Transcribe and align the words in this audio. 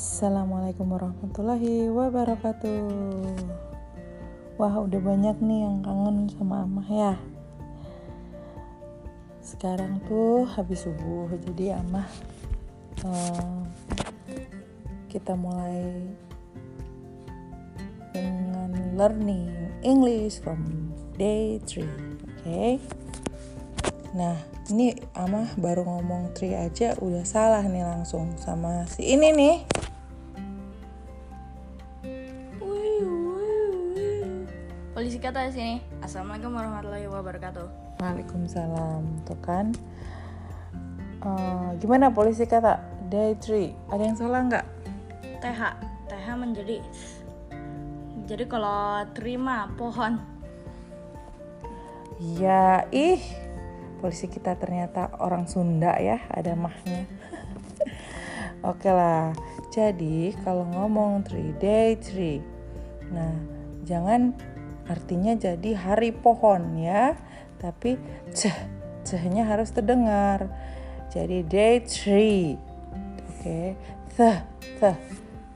Assalamualaikum 0.00 0.96
warahmatullahi 0.96 1.92
wabarakatuh. 1.92 2.88
Wah, 4.56 4.74
udah 4.80 4.96
banyak 4.96 5.36
nih 5.44 5.60
yang 5.60 5.84
kangen 5.84 6.24
sama 6.32 6.64
Amah 6.64 6.88
ya. 6.88 7.14
Sekarang 9.44 10.00
tuh 10.08 10.48
habis 10.56 10.88
subuh, 10.88 11.28
jadi 11.44 11.84
Amah 11.84 12.08
uh, 13.04 13.60
kita 15.12 15.36
mulai 15.36 16.08
dengan 18.16 18.72
learning 18.96 19.52
English 19.84 20.40
from 20.40 20.96
day 21.20 21.60
3. 21.68 21.84
Oke. 21.84 21.84
Okay? 22.40 22.72
Nah, 24.16 24.40
ini 24.72 24.96
Amah 25.12 25.52
baru 25.60 25.84
ngomong 25.84 26.32
tri 26.32 26.56
aja 26.56 26.96
udah 27.04 27.28
salah 27.28 27.60
nih 27.68 27.84
langsung 27.84 28.32
sama 28.40 28.88
si 28.88 29.04
ini 29.04 29.28
nih. 29.36 29.79
Kata 35.30 35.46
di 35.46 35.54
sini. 35.54 35.74
Assalamualaikum 36.02 36.58
warahmatullahi 36.58 37.06
wabarakatuh. 37.06 37.66
Waalaikumsalam. 38.02 39.22
Tuh 39.22 39.38
kan. 39.38 39.70
Uh, 41.22 41.70
gimana 41.78 42.10
polisi 42.10 42.42
kata 42.50 42.82
day 43.06 43.38
tree? 43.38 43.70
Ada 43.94 44.02
yang 44.10 44.18
salah 44.18 44.42
nggak? 44.50 44.66
TH. 45.38 45.62
TH 46.10 46.26
menjadi 46.34 46.82
jadi 48.26 48.44
kalau 48.50 49.06
terima 49.14 49.70
pohon. 49.78 50.18
Ya, 52.18 52.90
ih 52.90 53.22
polisi 54.02 54.26
kita 54.26 54.58
ternyata 54.58 55.14
orang 55.22 55.46
Sunda 55.46 55.94
ya 56.02 56.26
ada 56.26 56.58
mahnya 56.58 57.04
oke 58.64 58.88
lah 58.88 59.36
jadi 59.68 60.32
kalau 60.40 60.64
ngomong 60.72 61.20
three 61.20 61.52
day 61.60 62.00
tree 62.00 62.40
nah 63.12 63.36
jangan 63.84 64.32
artinya 64.90 65.38
jadi 65.38 65.70
hari 65.78 66.10
pohon 66.10 66.74
ya 66.82 67.14
tapi 67.62 67.94
ceh 68.34 68.56
cehnya 69.06 69.46
harus 69.46 69.70
terdengar 69.70 70.50
jadi 71.14 71.46
day 71.46 71.78
tree 71.86 72.58
oke 73.30 73.38
okay. 73.38 73.78
the 74.18 74.30
the 74.82 74.92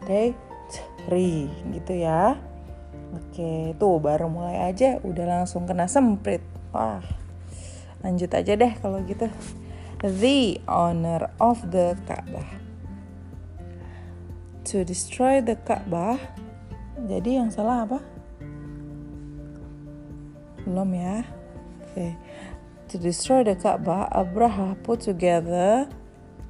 day 0.07 0.29
tree 0.71 1.51
gitu 1.75 1.99
ya 1.99 2.39
oke 3.11 3.75
tuh 3.75 3.99
baru 3.99 4.31
mulai 4.31 4.71
aja 4.71 5.03
udah 5.03 5.43
langsung 5.43 5.67
kena 5.67 5.91
semprit 5.91 6.47
wah 6.71 7.03
Lanjut 8.05 8.29
aja 8.37 8.53
deh 8.53 8.73
kalau 8.85 9.01
gitu. 9.09 9.33
The 10.05 10.61
owner 10.69 11.33
of 11.41 11.65
the 11.73 11.97
Ka'bah. 12.05 12.45
To 14.69 14.85
destroy 14.85 15.41
the 15.41 15.57
Ka'bah. 15.57 16.21
Jadi 17.09 17.41
yang 17.41 17.49
salah 17.49 17.89
apa? 17.89 18.05
Belum 20.65 20.89
ya. 20.97 21.25
Okay. 21.93 22.17
To 22.93 23.01
destroy 23.01 23.45
the 23.45 23.57
Ka'bah, 23.57 24.09
Abraha 24.13 24.77
put 24.85 25.05
together. 25.05 25.89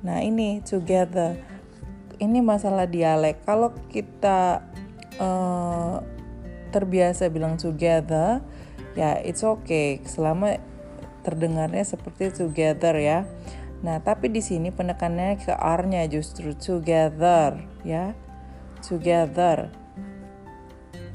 Nah, 0.05 0.21
ini 0.21 0.61
together. 0.61 1.39
Ini 2.21 2.39
masalah 2.45 2.87
dialek. 2.87 3.43
Kalau 3.43 3.75
kita 3.91 4.63
uh, 5.19 5.99
terbiasa 6.71 7.31
bilang 7.31 7.57
together, 7.57 8.43
ya 8.99 9.19
it's 9.23 9.43
okay 9.43 10.03
selama 10.05 10.59
terdengarnya 11.25 11.87
seperti 11.87 12.35
together 12.35 12.99
ya. 12.99 13.25
Nah, 13.81 14.01
tapi 14.01 14.29
di 14.29 14.41
sini 14.41 14.73
penekanannya 14.73 15.41
ke 15.45 15.53
R-nya 15.55 16.05
justru 16.09 16.53
together 16.57 17.63
ya. 17.85 18.13
Together. 18.85 19.73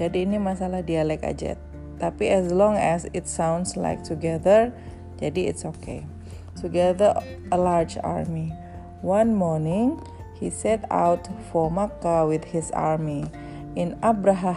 Jadi 0.02 0.26
ini 0.26 0.42
masalah 0.42 0.82
dialek 0.82 1.22
aja. 1.28 1.60
Tapi 2.00 2.32
as 2.32 2.50
long 2.50 2.80
as 2.80 3.06
it 3.12 3.28
sounds 3.28 3.76
like 3.76 4.02
together, 4.02 4.72
jadi 5.20 5.52
it's 5.52 5.68
okay. 5.68 6.08
Together 6.56 7.14
a 7.52 7.58
large 7.60 8.00
army. 8.02 8.56
One 9.04 9.36
morning, 9.36 10.00
he 10.40 10.48
set 10.48 10.88
out 10.88 11.28
for 11.52 11.68
Makkah 11.68 12.28
with 12.28 12.48
his 12.56 12.72
army. 12.72 13.28
In 13.76 14.00
Abraha 14.02 14.56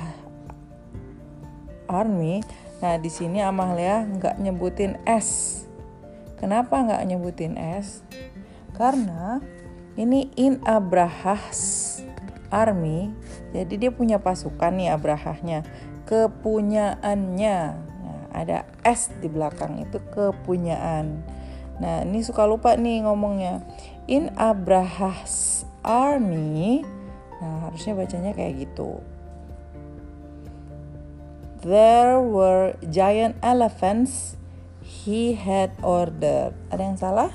army, 1.91 2.41
Nah 2.83 2.99
di 2.99 3.07
sini 3.07 3.39
Amalia 3.39 4.03
nggak 4.03 4.43
nyebutin 4.43 4.99
S. 5.07 5.63
Kenapa 6.35 6.83
nggak 6.83 7.07
nyebutin 7.07 7.55
S? 7.55 8.03
Karena 8.75 9.39
ini 9.95 10.27
in 10.35 10.59
Abrahas 10.67 12.03
army, 12.51 13.15
jadi 13.55 13.75
dia 13.79 13.91
punya 13.95 14.19
pasukan 14.19 14.75
nih 14.75 14.91
Abrahahnya, 14.91 15.63
kepunyaannya. 16.07 17.59
Nah, 17.79 18.23
ada 18.35 18.67
S 18.83 19.13
di 19.23 19.29
belakang 19.31 19.83
itu 19.83 19.99
kepunyaan. 20.11 21.23
Nah 21.83 22.07
ini 22.07 22.23
suka 22.23 22.47
lupa 22.47 22.79
nih 22.79 23.07
ngomongnya. 23.07 23.63
In 24.11 24.35
Abrahas 24.35 25.63
army, 25.83 26.83
nah 27.39 27.71
harusnya 27.71 27.95
bacanya 27.95 28.31
kayak 28.35 28.67
gitu. 28.67 28.99
There 31.63 32.19
were 32.19 32.75
giant 32.91 33.39
elephants 33.39 34.35
he 34.83 35.39
had 35.39 35.71
ordered. 35.83 36.59
Ada 36.75 36.83
yang 36.83 36.99
salah? 36.99 37.31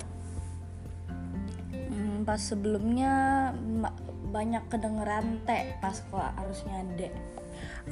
Hmm, 1.72 2.28
pas 2.28 2.40
sebelumnya 2.40 3.56
banyak 4.28 4.68
kedengeran 4.68 5.40
T, 5.48 5.80
pas 5.80 5.96
kok 6.12 6.20
harusnya 6.20 6.84
D. 7.00 7.08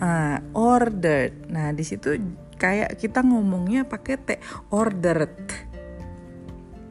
Ah, 0.03 0.44
ordered. 0.51 1.47
Nah, 1.47 1.72
di 1.72 1.83
situ 1.88 2.19
kayak 2.59 3.00
kita 3.00 3.23
ngomongnya 3.23 3.88
pakai 3.88 4.16
T, 4.19 4.29
ordered. 4.72 5.35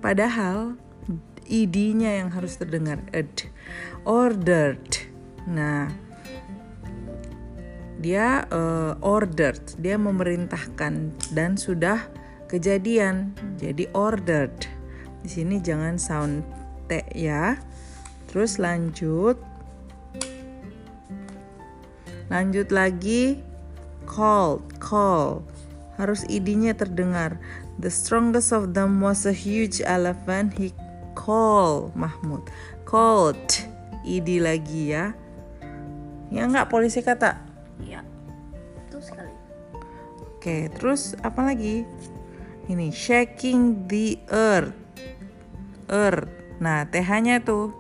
Padahal 0.04 0.76
id-nya 1.48 2.20
yang 2.24 2.32
harus 2.32 2.56
terdengar 2.56 3.00
ed. 3.12 3.48
Ordered. 4.04 4.84
Nah, 5.48 5.88
dia 8.00 8.44
uh, 8.52 8.96
ordered, 9.00 9.64
dia 9.80 9.96
memerintahkan 9.96 11.16
dan 11.32 11.56
sudah 11.56 12.04
kejadian. 12.48 13.32
Jadi 13.56 13.88
ordered. 13.96 14.68
Di 15.24 15.28
sini 15.32 15.60
jangan 15.60 15.96
sound 15.96 16.44
t 16.84 17.00
ya. 17.16 17.56
Terus 18.28 18.60
lanjut. 18.60 19.53
Lanjut 22.28 22.72
lagi 22.72 23.40
called, 24.08 24.64
call. 24.80 25.44
Harus 26.00 26.26
id-nya 26.26 26.74
terdengar. 26.74 27.38
The 27.78 27.90
strongest 27.90 28.50
of 28.54 28.74
them 28.74 29.02
was 29.02 29.26
a 29.26 29.34
huge 29.34 29.82
elephant. 29.82 30.58
He 30.58 30.74
called 31.18 31.94
Mahmud. 31.94 32.46
Called. 32.86 33.40
Id 34.04 34.28
lagi 34.44 34.92
ya. 34.92 35.16
Ya 36.28 36.44
enggak 36.44 36.68
polisi 36.68 37.00
kata 37.00 37.54
Oke, 40.44 40.68
terus 40.76 41.16
apa 41.24 41.40
lagi? 41.40 41.88
Ini 42.68 42.92
shaking 42.92 43.88
the 43.88 44.20
earth. 44.28 44.76
Earth. 45.88 46.28
Nah, 46.60 46.84
TH-nya 46.84 47.40
tuh 47.40 47.72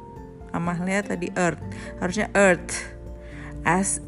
Amah 0.48 0.80
lihat 0.80 1.12
tadi 1.12 1.28
earth. 1.36 1.60
Harusnya 2.00 2.32
earth 2.32 2.88
as 3.68 4.00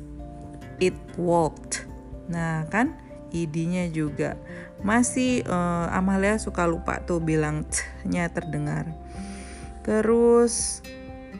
it 0.79 0.97
walked. 1.17 1.85
Nah, 2.27 2.67
kan 2.69 2.97
id-nya 3.31 3.89
juga. 3.91 4.39
Masih 4.85 5.43
uh, 5.49 5.89
Amalia 5.91 6.37
suka 6.37 6.69
lupa 6.69 7.01
tuh 7.03 7.19
bilang 7.21 7.65
nya 8.05 8.29
terdengar. 8.31 8.93
Terus 9.87 10.83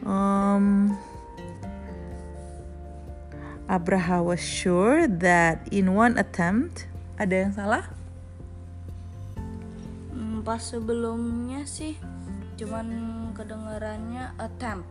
um, 0.07 0.95
Abraha 3.67 4.23
was 4.23 4.39
sure 4.39 5.11
that 5.11 5.59
in 5.75 5.91
one 5.91 6.15
attempt 6.15 6.87
ada 7.19 7.43
yang 7.47 7.51
salah? 7.51 7.83
Hmm, 10.13 10.39
pas 10.47 10.63
sebelumnya 10.63 11.67
sih 11.67 11.99
cuman 12.57 12.87
kedengarannya 13.35 14.33
attempt. 14.39 14.87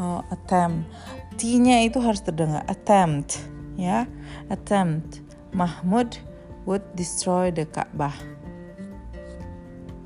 Oh, 0.00 0.24
attempt. 0.32 0.88
T-nya 1.36 1.84
itu 1.84 2.00
harus 2.00 2.24
terdengar 2.24 2.64
attempt, 2.64 3.42
ya. 3.76 4.08
Attempt. 4.48 5.24
Mahmud 5.52 6.16
would 6.64 6.82
destroy 6.96 7.52
the 7.52 7.68
Ka'bah. 7.68 8.14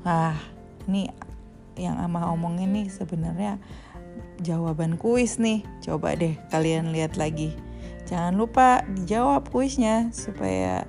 Ah, 0.03 0.39
ini 0.87 1.11
yang 1.77 1.99
Amah 1.99 2.33
omongin 2.33 2.73
nih 2.73 2.87
sebenarnya 2.89 3.61
jawaban 4.41 4.97
kuis 4.97 5.37
nih. 5.37 5.63
Coba 5.83 6.17
deh 6.17 6.35
kalian 6.49 6.91
lihat 6.91 7.15
lagi. 7.15 7.53
Jangan 8.07 8.33
lupa 8.39 8.87
dijawab 8.87 9.51
kuisnya 9.51 10.15
supaya 10.15 10.87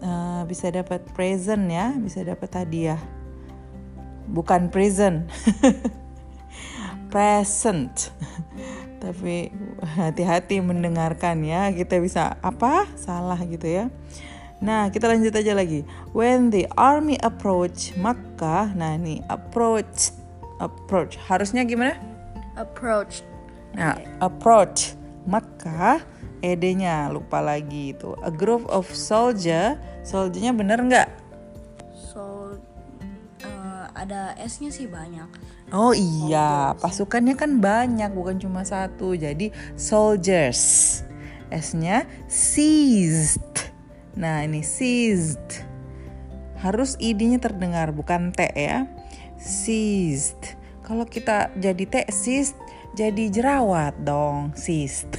uh, 0.00 0.42
bisa 0.48 0.72
dapat 0.72 1.04
present 1.12 1.68
ya, 1.68 1.92
bisa 2.00 2.24
dapat 2.24 2.50
hadiah. 2.52 3.00
Bukan 4.24 4.72
present. 4.72 5.28
present. 7.12 8.08
Tapi 9.04 9.52
hati-hati 10.00 10.64
mendengarkan 10.64 11.44
ya. 11.44 11.68
Kita 11.68 12.00
bisa 12.00 12.40
apa? 12.40 12.88
Salah 12.96 13.36
gitu 13.44 13.68
ya. 13.68 13.92
Nah, 14.64 14.88
kita 14.88 15.12
lanjut 15.12 15.36
aja 15.36 15.52
lagi. 15.52 15.84
When 16.16 16.48
the 16.48 16.64
army 16.72 17.20
approach 17.20 17.92
Makkah, 18.00 18.72
nah 18.72 18.96
ini 18.96 19.20
approach 19.28 20.16
approach 20.56 21.20
harusnya 21.20 21.68
gimana? 21.68 22.00
Approach. 22.56 23.20
Nah, 23.76 23.98
approach 24.24 24.96
Makkah, 25.28 26.00
ed-nya 26.40 27.12
lupa 27.12 27.44
lagi 27.44 27.92
itu. 27.92 28.16
A 28.24 28.32
group 28.32 28.64
of 28.72 28.88
soldier, 28.88 29.76
soldiernya 30.00 30.56
bener 30.56 30.78
nggak? 30.80 31.08
So 31.92 32.56
eh, 33.44 33.84
ada 33.92 34.32
S-nya 34.40 34.72
sih 34.72 34.88
banyak. 34.88 35.28
Oh 35.74 35.90
iya, 35.90 36.78
pasukannya 36.78 37.34
kan 37.34 37.58
banyak, 37.58 38.14
bukan 38.14 38.38
cuma 38.38 38.62
satu. 38.62 39.18
Jadi 39.18 39.50
soldiers, 39.74 41.02
S-nya 41.50 42.06
seized. 42.30 43.74
Nah 44.14 44.46
ini 44.46 44.62
seized. 44.62 45.66
Harus 46.62 46.94
id-nya 47.02 47.42
terdengar, 47.42 47.90
bukan 47.90 48.30
t 48.30 48.46
ya. 48.54 48.86
Seized. 49.34 50.54
Kalau 50.86 51.10
kita 51.10 51.50
jadi 51.58 51.84
t 51.90 52.06
seized, 52.14 52.54
jadi 52.94 53.26
jerawat 53.34 53.98
dong, 54.06 54.54
seized. 54.54 55.10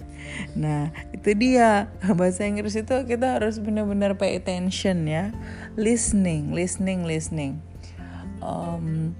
nah 0.56 0.88
itu 1.12 1.36
dia 1.36 1.92
bahasa 2.16 2.48
Inggris 2.48 2.72
itu 2.72 2.96
kita 3.04 3.36
harus 3.36 3.60
benar-benar 3.60 4.16
pay 4.16 4.40
attention 4.40 5.04
ya, 5.04 5.28
listening, 5.76 6.56
listening, 6.56 7.04
listening. 7.04 7.60
Um, 8.40 9.12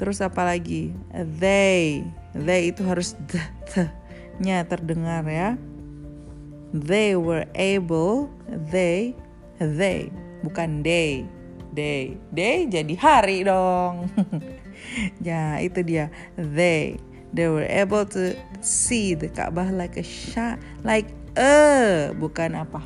terus 0.00 0.24
apa 0.24 0.48
lagi? 0.48 0.96
They, 1.12 2.00
they 2.32 2.72
itu 2.72 2.80
harus 2.88 3.12
nya 4.40 4.64
terdengar 4.64 5.28
ya. 5.28 5.60
They 6.72 7.20
were 7.20 7.44
able 7.52 8.32
they 8.48 9.12
they. 9.60 10.08
Bukan 10.40 10.80
they 10.80 11.28
they 11.76 12.16
they 12.32 12.64
jadi 12.64 12.94
hari 12.96 13.44
dong. 13.44 14.08
Ya 15.20 15.60
itu 15.60 15.84
dia. 15.84 16.08
They. 16.40 16.96
They 17.36 17.46
were 17.46 17.68
able 17.68 18.08
to 18.16 18.34
see 18.58 19.12
the 19.14 19.28
Ka'bah 19.28 19.68
like 19.70 20.00
a 20.00 20.02
shot 20.02 20.56
like 20.82 21.12
a. 21.36 22.10
Bukan 22.16 22.56
apa. 22.56 22.82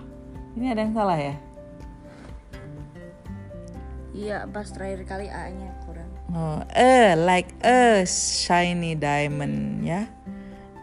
Ini 0.59 0.75
ada 0.75 0.81
yang 0.85 0.93
salah 0.93 1.17
ya? 1.17 1.35
Iya, 4.15 4.39
pas 4.51 4.69
terakhir 4.71 5.07
kali 5.07 5.27
A-nya. 5.27 5.75
Oh, 6.33 6.65
a 6.73 7.19
like 7.19 7.53
a 7.61 8.07
shiny 8.09 8.97
diamond 8.97 9.85
ya 9.85 10.09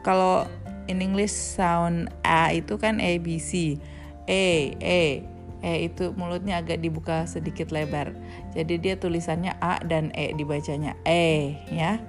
kalau 0.02 0.50
in 0.90 1.00
English 1.00 1.32
sound 1.32 2.10
A 2.26 2.52
itu 2.52 2.76
kan 2.76 2.98
A 3.00 3.22
B 3.22 3.38
C. 3.38 3.78
E 4.26 4.76
E 4.78 5.24
E 5.62 5.74
itu 5.86 6.14
mulutnya 6.18 6.58
agak 6.60 6.82
dibuka 6.82 7.30
sedikit 7.30 7.70
lebar. 7.70 8.12
Jadi 8.58 8.82
dia 8.82 8.98
tulisannya 8.98 9.54
A 9.62 9.78
dan 9.86 10.10
E 10.18 10.34
dibacanya 10.34 10.98
E 11.06 11.56
ya. 11.70 12.02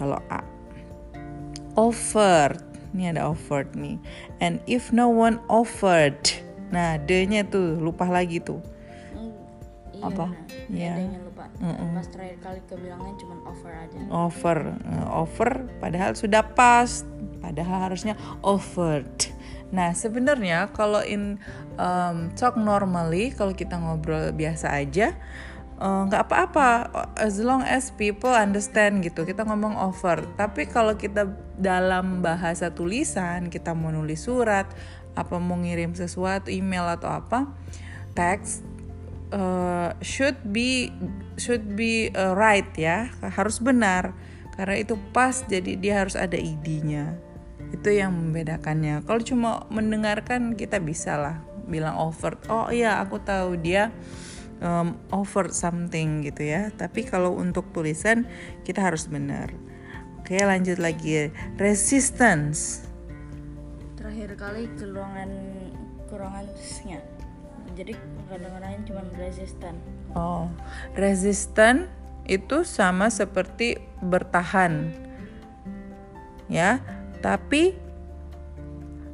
Kalau 0.00 0.18
A. 0.32 0.40
Offered. 1.76 2.64
Ini 2.90 3.14
ada 3.14 3.30
offered 3.30 3.78
nih. 3.78 4.02
And 4.42 4.58
if 4.66 4.90
no 4.90 5.06
one 5.06 5.38
offered. 5.46 6.18
Nah, 6.74 6.98
D-nya 6.98 7.46
tuh 7.46 7.78
lupa 7.78 8.06
lagi 8.10 8.42
tuh. 8.42 8.58
Mm, 9.14 9.30
iya, 9.94 10.02
Apa? 10.02 10.26
Iya. 10.66 10.94
Yang 11.60 11.76
lupa. 11.80 11.94
Pas 11.96 12.08
terakhir 12.08 12.36
kali 12.42 12.60
kebilangnya 12.68 13.14
cuma 13.20 13.34
over 13.48 13.72
aja. 13.72 13.98
Offer, 14.10 14.58
Eh, 14.80 15.06
offer 15.08 15.50
padahal 15.78 16.12
sudah 16.16 16.42
pas, 16.56 17.04
padahal 17.40 17.90
harusnya 17.90 18.14
offered. 18.44 19.08
Nah 19.70 19.94
sebenarnya 19.94 20.74
kalau 20.74 21.00
in 21.00 21.38
um, 21.78 22.32
talk 22.34 22.58
normally, 22.58 23.30
kalau 23.30 23.54
kita 23.54 23.78
ngobrol 23.78 24.34
biasa 24.34 24.74
aja, 24.74 25.14
eh, 25.78 26.02
nggak 26.10 26.26
apa-apa, 26.26 26.90
as 27.16 27.38
long 27.38 27.62
as 27.62 27.94
people 27.94 28.32
understand 28.32 29.00
gitu. 29.06 29.22
Kita 29.22 29.46
ngomong 29.46 29.78
offer. 29.78 30.26
Tapi 30.34 30.66
kalau 30.66 30.98
kita 30.98 31.30
dalam 31.54 32.20
bahasa 32.24 32.74
tulisan, 32.74 33.46
kita 33.52 33.76
mau 33.76 33.94
nulis 33.94 34.26
surat, 34.26 34.66
apa 35.14 35.36
mau 35.38 35.58
ngirim 35.58 35.94
sesuatu, 35.94 36.50
email 36.50 36.86
atau 36.90 37.10
apa, 37.10 37.50
teks 38.14 38.62
uh, 39.32 39.94
should 40.02 40.38
be 40.54 40.94
should 41.38 41.74
be 41.74 42.10
uh, 42.14 42.34
right 42.34 42.68
ya. 42.76 43.10
Harus 43.22 43.58
benar. 43.58 44.14
Karena 44.54 44.76
itu 44.76 44.98
pas 45.14 45.40
jadi 45.46 45.72
dia 45.78 45.94
harus 46.04 46.14
ada 46.18 46.36
id-nya. 46.36 47.16
Itu 47.72 47.88
yang 47.90 48.12
membedakannya. 48.12 49.06
Kalau 49.06 49.22
cuma 49.22 49.50
mendengarkan 49.72 50.58
kita 50.58 50.82
bisa 50.82 51.16
lah 51.16 51.36
bilang 51.70 51.94
offered 51.94 52.42
oh 52.50 52.66
iya 52.74 52.98
aku 52.98 53.22
tahu 53.22 53.54
dia 53.54 53.94
um, 54.58 54.98
offered 55.14 55.54
something 55.54 56.26
gitu 56.26 56.50
ya. 56.50 56.68
Tapi 56.74 57.06
kalau 57.06 57.38
untuk 57.38 57.70
tulisan 57.72 58.26
kita 58.66 58.82
harus 58.84 59.06
benar. 59.08 59.54
Oke 60.20 60.36
lanjut 60.42 60.78
lagi. 60.78 61.32
Resistance. 61.56 62.86
Terakhir 63.96 64.36
kali 64.36 64.68
ke 64.76 64.84
ruangan 64.86 65.30
ke 66.10 66.14
ruangannya. 66.14 67.00
Jadi 67.74 67.96
kedengarannya 68.28 68.84
cuma 68.86 69.02
resisten. 69.18 69.74
Oh, 70.14 70.48
resistant 70.98 71.88
itu 72.26 72.64
sama 72.66 73.10
seperti 73.10 73.76
bertahan. 74.02 74.92
Ya, 76.50 76.82
tapi 77.22 77.78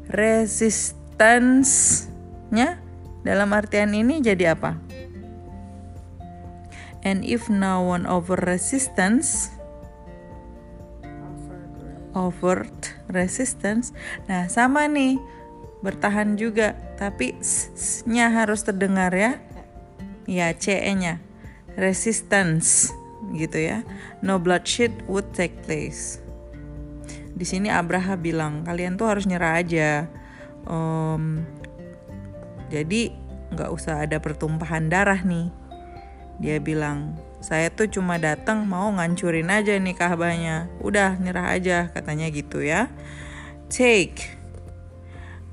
resistance-nya 0.08 2.80
dalam 3.26 3.52
artian 3.52 3.92
ini 3.92 4.22
jadi 4.24 4.56
apa? 4.56 4.80
And 7.06 7.22
if 7.22 7.46
no 7.46 7.86
one 7.86 8.02
over 8.02 8.34
resistance, 8.34 9.54
Over 12.16 12.56
overt 12.56 12.96
resistance. 13.12 13.92
Nah, 14.26 14.48
sama 14.48 14.88
nih. 14.88 15.20
Bertahan 15.86 16.34
juga, 16.34 16.74
tapi 16.98 17.38
s-nya 17.38 18.26
harus 18.34 18.66
terdengar 18.66 19.14
ya. 19.14 19.38
Ya, 20.26 20.50
CE-nya. 20.50 21.22
Resistance 21.78 22.90
gitu 23.30 23.62
ya. 23.62 23.86
No 24.18 24.42
bloodshed 24.42 25.06
would 25.06 25.30
take 25.30 25.54
place. 25.62 26.18
Di 27.36 27.46
sini 27.46 27.70
Abraha 27.70 28.18
bilang, 28.18 28.66
kalian 28.66 28.98
tuh 28.98 29.06
harus 29.06 29.30
nyerah 29.30 29.62
aja. 29.62 30.10
Em, 30.66 31.46
jadi 32.66 33.14
nggak 33.54 33.70
usah 33.70 34.02
ada 34.02 34.18
pertumpahan 34.18 34.90
darah 34.90 35.22
nih. 35.22 35.54
Dia 36.42 36.58
bilang, 36.58 37.14
saya 37.38 37.70
tuh 37.70 37.86
cuma 37.86 38.18
datang 38.18 38.66
mau 38.66 38.90
ngancurin 38.90 39.52
aja 39.52 39.78
nih 39.78 39.94
Ka'bahnya. 39.94 40.66
Udah 40.82 41.14
nyerah 41.20 41.54
aja 41.54 41.92
katanya 41.94 42.26
gitu 42.34 42.64
ya. 42.64 42.90
Take. 43.70 44.34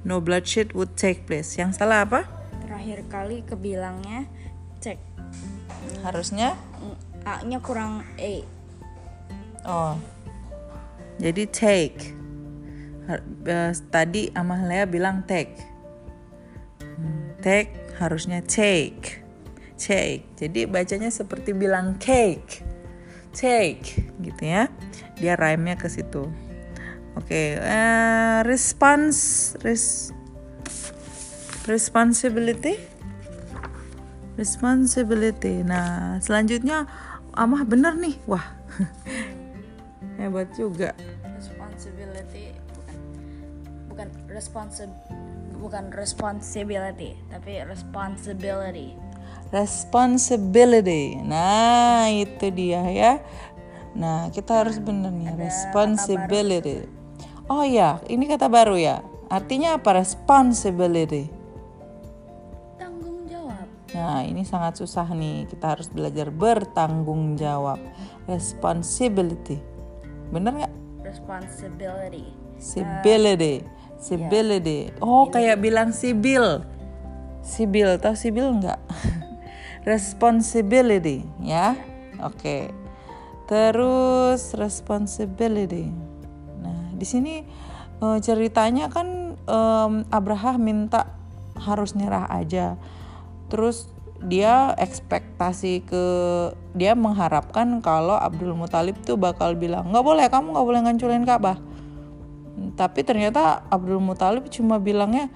No 0.04 0.20
bloodshed 0.20 0.76
would 0.76 1.00
take 1.00 1.24
place. 1.24 1.56
Yang 1.56 1.80
salah 1.80 2.04
apa? 2.04 2.28
Terakhir 2.68 3.08
kali 3.08 3.44
kebilangnya 3.44 4.28
cek. 4.80 5.00
Harusnya 6.04 6.56
Mm, 6.84 6.98
A-nya 7.24 7.60
kurang 7.64 8.04
E. 8.20 8.44
oh. 9.64 9.96
Jadi 11.16 11.48
take. 11.48 12.12
Har- 13.08 13.24
eh, 13.48 13.72
tadi 13.88 14.28
Amalia 14.36 14.84
bilang 14.84 15.24
take. 15.24 15.56
Hmm, 16.84 17.40
Take 17.40 17.96
harusnya 17.96 18.44
take. 18.44 19.24
Take. 19.80 20.28
Jadi 20.36 20.68
bacanya 20.68 21.08
seperti 21.08 21.56
bilang 21.56 21.96
cake. 21.96 22.60
Take 23.32 24.04
gitu 24.20 24.44
ya. 24.44 24.68
Dia 25.16 25.40
rhyme-nya 25.40 25.80
ke 25.80 25.88
situ. 25.88 26.28
Oke, 27.24 27.56
eh, 27.56 28.40
response 28.44 29.56
res 29.64 30.12
responsibility 31.64 32.76
responsibility. 34.36 35.64
Nah, 35.64 36.20
selanjutnya 36.20 36.84
Amah 37.34 37.66
bener 37.66 37.98
nih. 37.98 38.20
Wah. 38.30 38.46
Hebat 40.22 40.54
juga. 40.54 40.94
Responsibility 41.34 42.54
bukan 42.70 42.98
bukan 43.90 44.08
responsib 44.30 44.90
bukan 45.58 45.90
responsibility 45.96 47.18
tapi 47.34 47.64
responsibility. 47.66 48.94
Responsibility. 49.50 51.18
Nah, 51.24 52.12
itu 52.12 52.52
dia 52.52 52.84
ya. 52.92 53.14
Nah, 53.94 54.28
kita 54.34 54.66
harus 54.66 54.82
bener 54.82 55.14
nih, 55.14 55.34
responsibility. 55.38 57.03
Oh 57.54 57.62
ya, 57.62 58.02
ini 58.10 58.26
kata 58.26 58.50
baru 58.50 58.74
ya. 58.74 59.06
Artinya 59.30 59.78
apa 59.78 60.02
responsibility? 60.02 61.30
Tanggung 62.82 63.30
jawab. 63.30 63.70
Nah, 63.94 64.26
ini 64.26 64.42
sangat 64.42 64.82
susah 64.82 65.06
nih. 65.14 65.46
Kita 65.46 65.78
harus 65.78 65.86
belajar 65.86 66.34
bertanggung 66.34 67.38
jawab. 67.38 67.78
Responsibility. 68.26 69.62
Bener 70.34 70.66
nggak? 70.66 70.74
responsibility. 71.14 72.26
Civility. 72.58 73.62
Civility. 74.02 74.90
Oh, 74.98 75.30
kayak 75.30 75.62
bilang 75.62 75.94
sibil. 75.94 76.66
Sibil, 77.46 78.02
tahu 78.02 78.18
sibil 78.18 78.50
nggak? 78.50 78.82
Responsibility, 79.94 81.22
ya. 81.38 81.78
Oke. 82.26 82.74
Terus 83.46 84.58
responsibility. 84.58 85.92
Di 87.04 87.06
sini 87.12 87.44
eh, 88.00 88.18
ceritanya 88.24 88.88
kan 88.88 89.36
em, 89.36 89.94
Abraham 90.08 90.64
minta 90.64 91.12
harus 91.60 92.00
nyerah 92.00 92.32
aja. 92.32 92.80
Terus 93.52 93.92
dia 94.24 94.72
ekspektasi 94.80 95.84
ke 95.84 96.06
dia 96.72 96.96
mengharapkan 96.96 97.84
kalau 97.84 98.16
Abdul 98.16 98.56
Muthalib 98.56 98.96
tuh 99.04 99.20
bakal 99.20 99.60
bilang 99.60 99.92
nggak 99.92 100.06
boleh 100.08 100.32
kamu 100.32 100.56
nggak 100.56 100.68
boleh 100.72 100.82
ngancurin 100.88 101.28
Ka'bah. 101.28 101.60
Tapi 102.80 103.04
ternyata 103.04 103.68
Abdul 103.68 104.00
Muthalib 104.00 104.48
cuma 104.48 104.80
bilangnya 104.80 105.28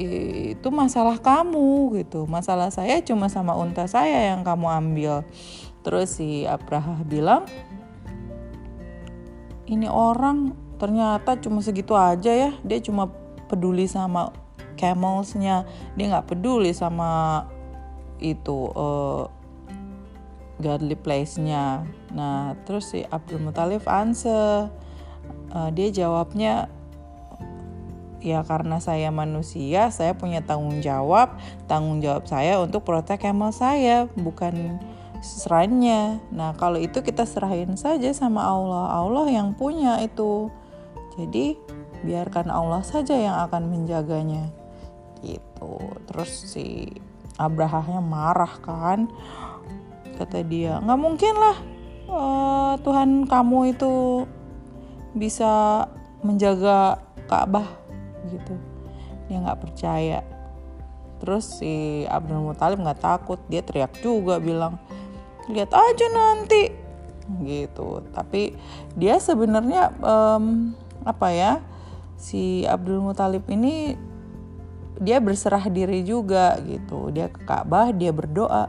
itu 0.00 0.68
masalah 0.70 1.18
kamu 1.18 1.98
gitu. 2.00 2.24
Masalah 2.30 2.70
saya 2.70 3.02
cuma 3.02 3.26
sama 3.26 3.58
unta 3.58 3.84
saya 3.90 4.32
yang 4.32 4.46
kamu 4.46 4.70
ambil. 4.70 5.26
Terus 5.82 6.20
si 6.20 6.46
Abraha 6.46 7.02
bilang 7.04 7.44
ini 9.70 9.86
orang 9.86 10.50
ternyata 10.82 11.38
cuma 11.38 11.62
segitu 11.62 11.94
aja 11.94 12.34
ya. 12.34 12.50
Dia 12.66 12.82
cuma 12.82 13.06
peduli 13.46 13.86
sama 13.86 14.34
camelsnya. 14.74 15.62
Dia 15.94 16.04
nggak 16.10 16.26
peduli 16.26 16.74
sama 16.74 17.46
itu 18.18 18.66
uh, 18.74 19.30
godly 20.58 20.98
place-nya. 20.98 21.86
Nah 22.10 22.58
terus 22.66 22.90
si 22.90 23.06
Abdul 23.06 23.46
Muthalib 23.46 23.86
answer 23.86 24.68
uh, 25.54 25.70
dia 25.70 25.88
jawabnya 25.94 26.66
ya 28.20 28.44
karena 28.44 28.76
saya 28.84 29.08
manusia 29.08 29.88
saya 29.94 30.18
punya 30.18 30.42
tanggung 30.42 30.82
jawab. 30.82 31.38
Tanggung 31.70 32.02
jawab 32.02 32.26
saya 32.26 32.58
untuk 32.58 32.82
protek 32.82 33.22
camel 33.22 33.54
saya 33.54 34.10
bukan 34.18 34.82
serahnya 35.20 36.16
nah 36.32 36.56
kalau 36.56 36.80
itu 36.80 37.04
kita 37.04 37.28
serahin 37.28 37.76
saja 37.76 38.08
sama 38.16 38.40
Allah. 38.44 39.04
Allah 39.04 39.26
yang 39.28 39.52
punya 39.52 40.00
itu. 40.00 40.48
Jadi 41.20 41.60
biarkan 42.00 42.48
Allah 42.48 42.80
saja 42.80 43.12
yang 43.12 43.36
akan 43.44 43.68
menjaganya. 43.68 44.48
Gitu. 45.20 45.72
Terus 46.08 46.32
si 46.48 46.88
Abrahahnya 47.36 48.00
marah 48.00 48.56
kan. 48.64 49.12
Kata 50.16 50.44
dia 50.44 50.80
nggak 50.80 51.00
mungkin 51.00 51.34
lah 51.36 51.56
uh, 52.08 52.72
Tuhan 52.84 53.24
kamu 53.24 53.76
itu 53.76 54.24
bisa 55.16 55.84
menjaga 56.24 57.00
Ka'bah. 57.28 57.68
Gitu. 58.28 58.54
Dia 59.28 59.36
nggak 59.44 59.60
percaya. 59.60 60.20
Terus 61.20 61.60
si 61.60 62.04
Abdul 62.08 62.40
Muthalib 62.40 62.80
nggak 62.80 63.00
takut. 63.04 63.40
Dia 63.52 63.60
teriak 63.60 64.00
juga 64.00 64.40
bilang 64.40 64.80
lihat 65.48 65.72
aja 65.72 66.06
nanti. 66.12 66.68
Gitu. 67.40 68.04
Tapi 68.12 68.52
dia 68.98 69.16
sebenarnya 69.22 69.94
um, 70.02 70.74
apa 71.06 71.28
ya 71.32 71.52
si 72.20 72.68
Abdul 72.68 73.00
Muthalib 73.00 73.48
ini 73.48 73.96
dia 75.00 75.16
berserah 75.22 75.64
diri 75.72 76.04
juga 76.04 76.60
gitu. 76.66 77.08
Dia 77.08 77.32
ke 77.32 77.40
Ka'bah 77.48 77.94
dia 77.96 78.12
berdoa 78.12 78.68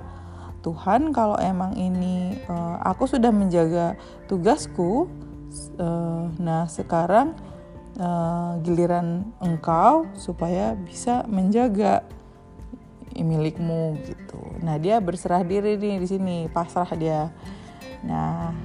Tuhan 0.62 1.10
kalau 1.12 1.36
emang 1.42 1.74
ini 1.74 2.38
uh, 2.46 2.78
aku 2.86 3.10
sudah 3.10 3.34
menjaga 3.34 3.98
tugasku 4.30 5.10
uh, 5.82 6.30
nah 6.38 6.70
sekarang 6.70 7.34
uh, 7.98 8.62
giliran 8.62 9.26
engkau 9.42 10.06
supaya 10.14 10.78
bisa 10.78 11.26
menjaga 11.28 12.06
milikmu 13.20 14.00
gitu. 14.08 14.40
Nah 14.64 14.80
dia 14.80 15.04
berserah 15.04 15.44
diri 15.44 15.76
nih 15.76 16.00
di 16.00 16.08
sini 16.08 16.36
pasrah 16.48 16.88
dia. 16.96 17.28
Nah 18.08 18.56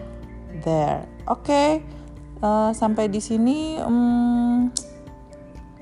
there. 0.63 1.07
Oke 1.27 1.43
okay. 1.43 1.71
uh, 2.41 2.71
sampai 2.71 3.11
di 3.11 3.19
sini 3.19 3.79
um, 3.83 4.71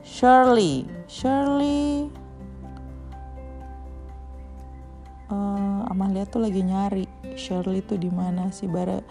Shirley. 0.01 0.89
Shirley 1.05 2.09
uh, 5.29 5.91
Amalia 5.93 6.25
tuh 6.27 6.43
lagi 6.43 6.65
nyari 6.65 7.07
Shirley 7.35 7.83
tuh 7.85 7.99
di 7.99 8.09
mana 8.09 8.51
sih 8.55 8.71
bara? 8.71 9.03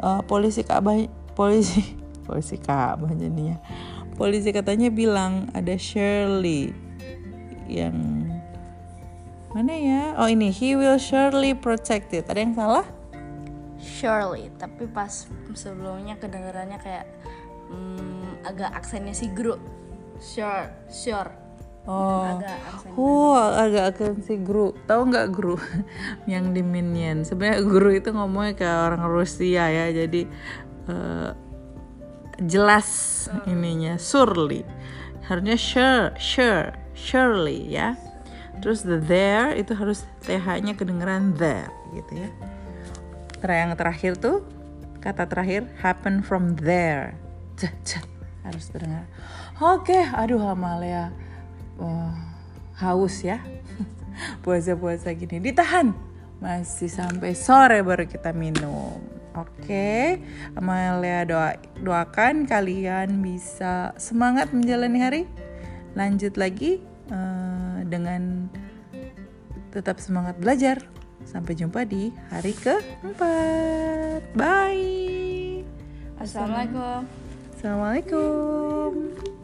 Uh, 0.00 0.20
polisi 0.24 0.64
Ka'bah 0.64 0.96
polisi 1.36 1.80
polisi 2.26 2.56
Ka'bah 2.58 3.12
jadinya. 3.14 3.60
Polisi 4.16 4.48
katanya 4.48 4.88
bilang 4.88 5.52
ada 5.52 5.76
Shirley 5.76 6.72
yang 7.68 8.25
mana 9.56 9.72
ya 9.72 10.02
oh 10.20 10.28
ini 10.28 10.52
he 10.52 10.76
will 10.76 11.00
surely 11.00 11.56
protect 11.56 12.12
it 12.12 12.28
ada 12.28 12.44
yang 12.44 12.52
salah 12.52 12.84
Surely, 13.76 14.50
tapi 14.56 14.88
pas 14.88 15.28
sebelumnya 15.52 16.16
kedengarannya 16.16 16.80
kayak 16.80 17.06
hmm, 17.70 18.40
agak 18.42 18.72
aksennya 18.72 19.12
si 19.12 19.28
Gru. 19.30 19.60
Sure, 20.16 20.72
sure. 20.88 21.30
Oh, 21.86 22.40
Agak 22.40 22.56
aksen. 22.66 22.90
oh 22.98 23.36
agak 23.38 23.84
akan 23.94 24.12
si 24.26 24.34
Gru. 24.42 24.74
Tahu 24.90 25.00
nggak 25.12 25.28
Gru 25.30 25.54
yang 26.32 26.50
di 26.50 26.64
Minion? 26.66 27.22
Sebenarnya 27.22 27.62
Gru 27.62 27.90
itu 27.94 28.10
ngomongnya 28.10 28.54
kayak 28.58 28.80
orang 28.90 29.02
Rusia 29.06 29.64
ya, 29.70 29.86
jadi 29.92 30.22
eh, 30.90 31.30
jelas 32.42 32.88
ininya 33.46 34.00
surely. 34.00 34.66
Harusnya 35.30 35.56
sure, 35.60 36.06
sure, 36.18 36.74
surely 36.96 37.70
ya. 37.70 37.94
Terus 38.64 38.82
the 38.82 38.98
there 38.98 39.52
itu 39.54 39.76
harus 39.76 40.04
th-nya 40.24 40.74
kedengeran 40.74 41.36
there 41.36 41.68
gitu 41.92 42.26
ya. 42.26 42.30
Yang 43.46 43.78
terakhir 43.78 44.12
tuh 44.18 44.42
kata 44.98 45.28
terakhir 45.28 45.70
happen 45.78 46.24
from 46.24 46.58
there. 46.58 47.14
Cek, 47.60 47.74
cek, 47.86 48.06
harus 48.42 48.66
terdengar. 48.72 49.06
Oke, 49.56 49.96
aduh 49.96 50.42
Amalia 50.42 51.14
Wah, 51.76 52.16
haus 52.80 53.20
ya. 53.20 53.40
Puasa-puasa 54.44 55.12
gini 55.12 55.40
ditahan. 55.40 55.92
Masih 56.40 56.88
sampai 56.88 57.36
sore 57.36 57.84
baru 57.84 58.08
kita 58.08 58.32
minum. 58.32 58.96
Oke, 59.36 60.20
Amalia 60.56 61.28
doa 61.28 61.60
doakan 61.76 62.48
kalian 62.48 63.20
bisa 63.20 63.92
semangat 64.00 64.56
menjalani 64.56 64.98
hari. 65.00 65.22
Lanjut 65.92 66.40
lagi 66.40 66.80
eh, 67.10 67.78
dengan 67.86 68.50
tetap 69.74 70.00
semangat 70.00 70.38
belajar. 70.40 70.80
Sampai 71.26 71.58
jumpa 71.58 71.82
di 71.82 72.14
hari 72.30 72.54
keempat. 72.54 74.22
Bye. 74.38 75.66
Assalamualaikum. 76.22 77.02
Assalamualaikum. 77.56 79.34